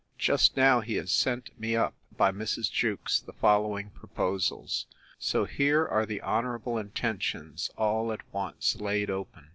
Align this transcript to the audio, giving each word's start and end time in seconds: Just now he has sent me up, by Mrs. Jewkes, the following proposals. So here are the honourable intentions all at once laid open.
Just 0.17 0.57
now 0.57 0.79
he 0.79 0.95
has 0.95 1.11
sent 1.11 1.51
me 1.59 1.75
up, 1.75 1.93
by 2.17 2.31
Mrs. 2.31 2.71
Jewkes, 2.71 3.19
the 3.19 3.33
following 3.33 3.91
proposals. 3.91 4.87
So 5.19 5.45
here 5.45 5.85
are 5.85 6.07
the 6.07 6.23
honourable 6.23 6.79
intentions 6.79 7.69
all 7.77 8.11
at 8.11 8.21
once 8.33 8.77
laid 8.81 9.11
open. 9.11 9.49